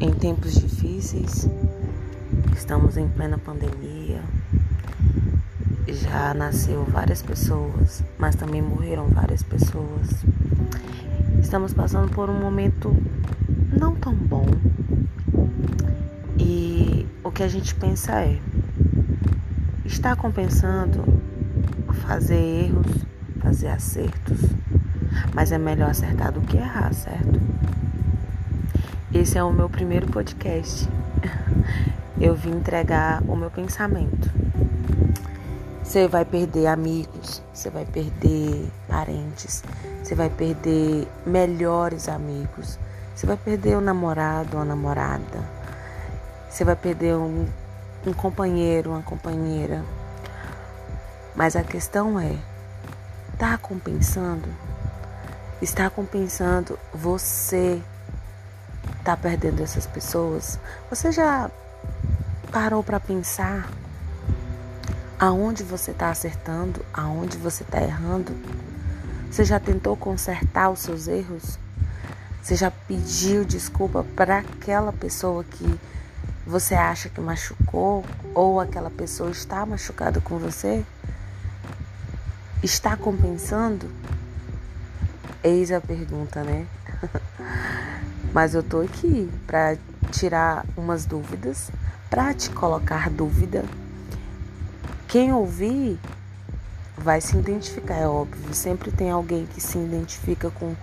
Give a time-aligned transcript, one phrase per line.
[0.00, 1.46] em tempos difíceis,
[2.56, 4.22] estamos em plena pandemia.
[5.86, 10.24] Já nasceu várias pessoas, mas também morreram várias pessoas.
[11.40, 12.96] Estamos passando por um momento
[13.78, 14.46] não tão bom.
[16.38, 18.38] E o que a gente pensa é:
[19.84, 21.04] está compensando
[22.06, 23.06] fazer erros,
[23.40, 24.40] fazer acertos,
[25.34, 27.38] mas é melhor acertar do que errar, certo?
[29.12, 30.88] Esse é o meu primeiro podcast.
[32.20, 34.30] Eu vim entregar o meu pensamento.
[35.82, 39.64] Você vai perder amigos, você vai perder parentes,
[40.00, 42.78] você vai perder melhores amigos,
[43.12, 45.42] você vai perder um namorado, uma namorada,
[46.48, 47.48] você vai perder um,
[48.06, 49.82] um companheiro, uma companheira.
[51.34, 52.36] Mas a questão é:
[53.36, 54.48] tá compensando?
[55.60, 57.82] Está compensando você
[59.10, 60.56] tá perdendo essas pessoas?
[60.88, 61.50] Você já
[62.52, 63.68] parou para pensar
[65.18, 68.32] aonde você está acertando, aonde você está errando?
[69.28, 71.58] Você já tentou consertar os seus erros?
[72.40, 75.80] Você já pediu desculpa para aquela pessoa que
[76.46, 80.84] você acha que machucou ou aquela pessoa está machucada com você?
[82.62, 83.90] Está compensando?
[85.42, 86.64] Eis a pergunta, né?
[88.32, 89.76] Mas eu tô aqui para
[90.10, 91.70] tirar umas dúvidas,
[92.08, 93.64] para te colocar dúvida.
[95.08, 95.98] Quem ouvir
[96.96, 98.54] vai se identificar, é óbvio.
[98.54, 100.76] Sempre tem alguém que se identifica com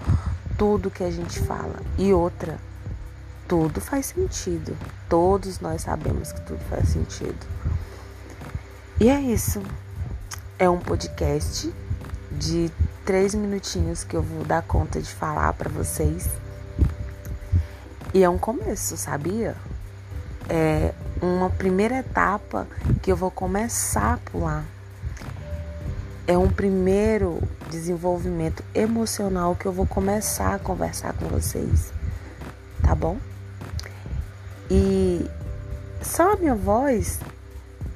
[0.57, 1.79] tudo que a gente fala.
[1.97, 2.57] E outra,
[3.47, 4.75] tudo faz sentido.
[5.07, 7.45] Todos nós sabemos que tudo faz sentido.
[8.99, 9.61] E é isso.
[10.59, 11.71] É um podcast
[12.31, 12.71] de
[13.05, 16.27] três minutinhos que eu vou dar conta de falar para vocês.
[18.17, 19.55] E é um começo, sabia?
[20.49, 20.91] É
[21.21, 22.67] uma primeira etapa
[22.99, 24.65] que eu vou começar a pular.
[26.25, 27.39] É um primeiro
[27.69, 31.93] desenvolvimento emocional que eu vou começar a conversar com vocês,
[32.81, 33.19] tá bom?
[34.67, 35.29] E
[36.01, 37.19] só a minha voz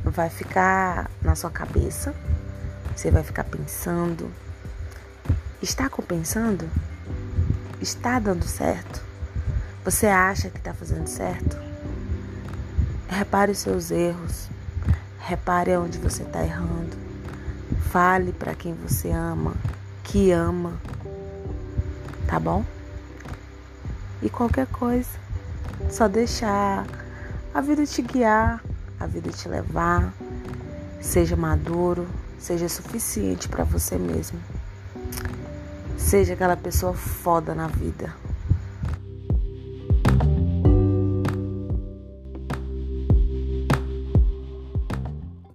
[0.03, 2.13] vai ficar na sua cabeça,
[2.95, 4.29] você vai ficar pensando.
[5.63, 6.69] Está compensando?
[7.81, 9.09] Está dando certo?
[9.83, 11.57] Você acha que está fazendo certo?
[13.09, 14.47] Repare os seus erros.
[15.19, 16.95] Repare onde você está errando.
[17.89, 19.55] Fale para quem você ama,
[20.03, 20.73] que ama.
[22.27, 22.63] Tá bom?
[24.21, 25.09] E qualquer coisa,
[25.89, 26.85] só deixar
[27.51, 28.63] a vida te guiar,
[28.99, 30.13] a vida te levar.
[31.01, 34.39] Seja maduro, seja suficiente para você mesmo.
[35.97, 38.13] Seja aquela pessoa foda na vida.